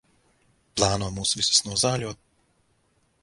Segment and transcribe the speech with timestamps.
[0.79, 2.21] Plāno mūs visus nozāļot?